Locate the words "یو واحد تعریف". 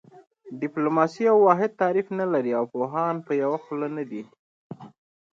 1.29-2.07